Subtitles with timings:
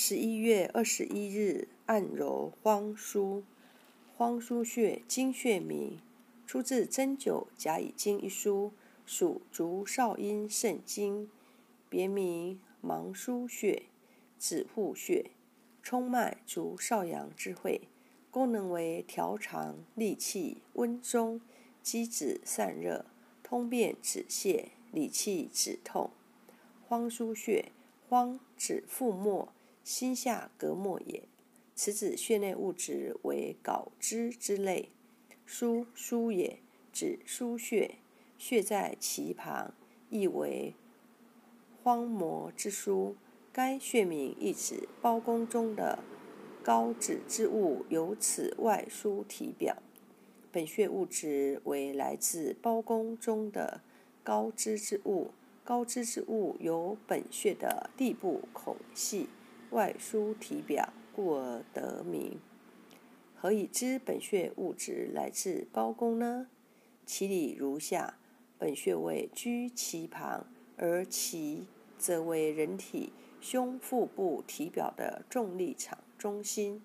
[0.00, 3.42] 十一月二十一日，按揉荒枢。
[4.16, 5.98] 荒枢穴，经穴名，
[6.46, 8.70] 出自《针灸甲乙经》一书，
[9.04, 11.28] 属足少阴肾经，
[11.88, 13.86] 别名芒腧穴、
[14.38, 15.32] 子户穴，
[15.82, 17.80] 冲脉足少阳之会，
[18.30, 21.40] 功能为调肠、利气、温中、
[21.82, 23.04] 积脂散热、
[23.42, 26.12] 通便止泻、理气止痛。
[26.86, 27.72] 荒腧穴，
[28.08, 29.48] 荒指腹膜，
[29.88, 31.22] 心下隔膜也。
[31.74, 34.90] 此指穴内物质为睾脂之类。
[35.46, 36.58] 腧腧也，
[36.92, 37.94] 指腧穴，
[38.36, 39.72] 穴在其旁，
[40.10, 40.74] 意为
[41.82, 43.14] 荒漠之腧。
[43.50, 46.00] 该穴名意指包宫中的
[46.62, 49.78] 高脂之物由此外输体表。
[50.52, 53.80] 本穴物质为来自包宫中的
[54.22, 55.30] 高脂之物，
[55.64, 59.30] 高脂之物由本穴的地部孔隙
[59.70, 60.92] 外输体表。
[61.18, 62.38] 故而得名。
[63.34, 66.46] 何以知本穴物质来自包公呢？
[67.04, 68.20] 其理如下：
[68.56, 71.62] 本穴位居脐旁，而脐
[71.98, 76.80] 则为人体胸腹部体表的重力场中心。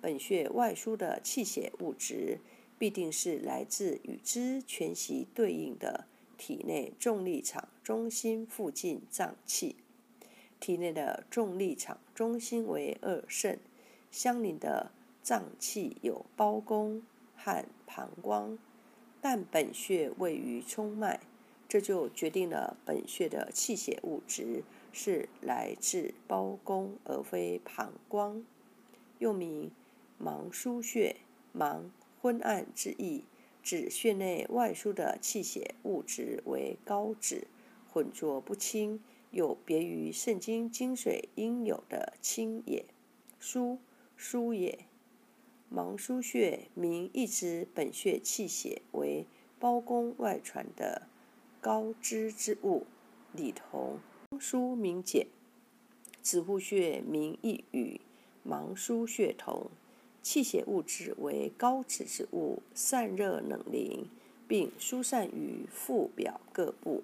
[0.00, 2.38] 本穴外输的气血物质，
[2.78, 6.06] 必定是来自与之全息对应的
[6.38, 9.74] 体内重力场中心附近脏器。
[10.58, 13.58] 体内的重力场中心为二肾，
[14.10, 14.90] 相邻的
[15.22, 17.02] 脏器有包公
[17.36, 18.58] 和膀胱，
[19.20, 21.20] 但本穴位于冲脉，
[21.68, 28.44] 这就决定了本穴的气血物质是来自包公而非膀胱。
[29.18, 29.70] 又名
[30.18, 31.16] 芒腧穴，
[31.52, 31.90] 芒
[32.20, 33.24] 昏暗之意，
[33.62, 37.46] 指穴内外输的气血物质为高脂，
[37.92, 39.02] 浑浊不清。
[39.36, 42.86] 有别于肾经精髓应有的清也，
[43.38, 43.78] 疏
[44.16, 44.86] 疏也。
[45.68, 49.26] 芒腧穴名意指本穴气血为
[49.58, 51.02] 包宫外传的
[51.60, 52.86] 高脂之物，
[53.34, 53.98] 里同
[54.40, 55.26] 疏名简。
[56.22, 58.00] 子户穴名亦与
[58.42, 59.70] 芒腧穴同，
[60.22, 64.08] 气血物质为高脂之物，散热冷凝，
[64.48, 67.02] 并疏散于腹表各部。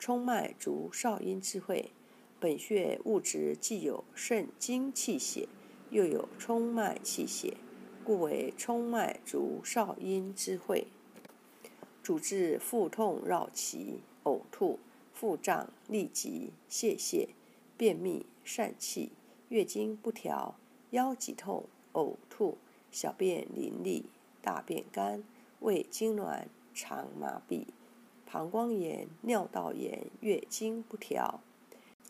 [0.00, 1.92] 冲脉足少阴之会，
[2.40, 5.46] 本穴物质既有肾精气血，
[5.90, 7.58] 又有冲脉气血，
[8.02, 10.86] 故为冲脉足少阴之会。
[12.02, 14.78] 主治腹痛、绕脐、呕吐、
[15.12, 17.28] 腹胀、痢疾、泄泻、
[17.76, 19.12] 便秘、疝气、
[19.50, 20.56] 月经不调、
[20.92, 22.56] 腰脊痛、呕吐、
[22.90, 24.04] 小便淋漓、
[24.40, 25.22] 大便干、
[25.60, 27.66] 胃痉挛、肠麻痹。
[28.32, 31.40] 膀胱炎、尿道炎、月经不调，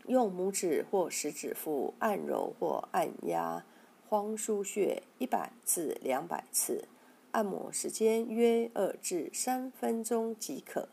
[0.06, 3.64] 用拇指或食指腹按揉或按压
[4.06, 6.84] 荒腧穴一百至两百次，
[7.30, 10.90] 按摩时间约二至三分钟即可，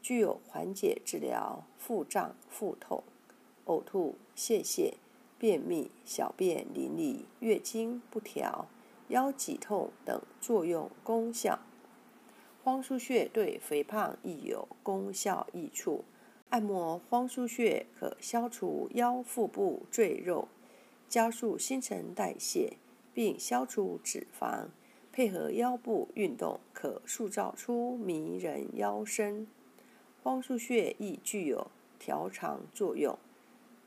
[0.00, 3.04] 具有缓解治疗腹胀、腹痛、
[3.66, 4.94] 呕吐、泄泻、
[5.38, 8.66] 便秘、小便淋漓、月经不调、
[9.08, 11.58] 腰脊痛等作用功效。
[12.64, 16.04] 荒腧穴对肥胖亦有功效益处。
[16.50, 20.46] 按摩荒腧穴可消除腰腹部赘肉，
[21.08, 22.76] 加速新陈代谢，
[23.12, 24.66] 并消除脂肪。
[25.10, 29.48] 配合腰部运动，可塑造出迷人腰身。
[30.22, 31.68] 荒腧穴亦具有
[31.98, 33.18] 调肠作用，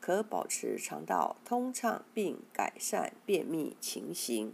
[0.02, 4.54] 可保持肠道通畅，并改善便秘情形。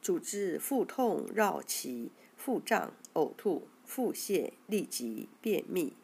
[0.00, 2.08] 主治腹痛、绕脐。
[2.36, 5.94] 腹胀、呕吐、腹泻、痢疾、便秘。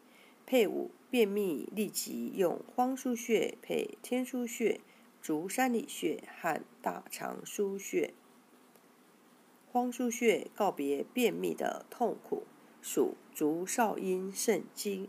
[0.45, 4.81] 配伍便秘、痢疾用荒腧穴配天枢穴、
[5.21, 8.13] 足三里穴和大肠腧穴。
[9.71, 12.43] 荒腧穴告别便秘的痛苦，
[12.81, 15.07] 属足少阴肾经，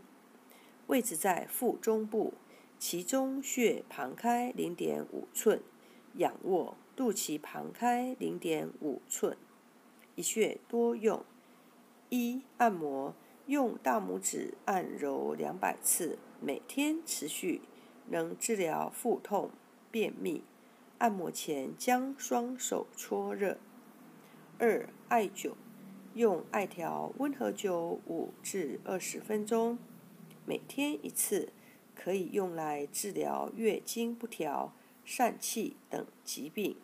[0.87, 2.33] 位置在腹中部，
[2.79, 5.61] 其中穴旁开零点五寸，
[6.15, 9.35] 仰卧，肚脐旁开零点五寸。
[10.15, 11.25] 一穴多用：
[12.15, 13.15] 一、按摩，
[13.47, 17.61] 用大拇指按揉两百次，每天持续，
[18.07, 19.49] 能治疗腹痛、
[19.89, 20.43] 便秘。
[20.99, 23.57] 按摩前将双手搓热。
[24.59, 25.53] 二、艾灸，
[26.13, 29.79] 用艾条温和灸五至二十分钟，
[30.45, 31.51] 每天一次，
[31.95, 34.71] 可以用来治疗月经不调、
[35.03, 36.77] 疝气等疾病。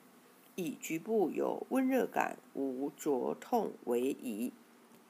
[0.55, 4.51] 以局部有温热感、无灼痛为宜。